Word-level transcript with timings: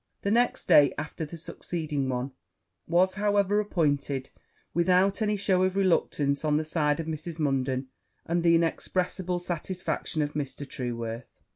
The 0.23 0.31
next 0.31 0.67
day 0.67 0.91
after 0.97 1.25
the 1.25 1.37
succeeding 1.37 2.09
one 2.09 2.31
was, 2.87 3.13
however, 3.13 3.59
appointed 3.59 4.31
without 4.73 5.21
any 5.21 5.37
shew 5.37 5.61
of 5.61 5.75
reluctance 5.75 6.43
on 6.43 6.57
the 6.57 6.65
side 6.65 6.99
of 6.99 7.05
Mrs. 7.05 7.37
Munden, 7.39 7.87
and 8.25 8.41
the 8.41 8.55
inexpressible 8.55 9.37
satisfaction 9.37 10.23
of 10.23 10.33
Mr. 10.33 10.67
Trueworth. 10.67 11.39